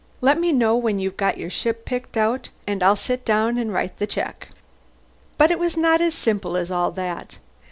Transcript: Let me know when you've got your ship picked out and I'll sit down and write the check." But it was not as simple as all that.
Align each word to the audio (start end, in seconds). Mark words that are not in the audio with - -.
Let 0.19 0.39
me 0.39 0.51
know 0.51 0.75
when 0.77 0.97
you've 0.97 1.15
got 1.15 1.37
your 1.37 1.51
ship 1.51 1.85
picked 1.85 2.17
out 2.17 2.49
and 2.65 2.81
I'll 2.81 2.95
sit 2.95 3.23
down 3.23 3.59
and 3.59 3.71
write 3.71 3.99
the 3.99 4.07
check." 4.07 4.47
But 5.37 5.51
it 5.51 5.59
was 5.59 5.77
not 5.77 6.01
as 6.01 6.15
simple 6.15 6.57
as 6.57 6.71
all 6.71 6.89
that. 6.93 7.37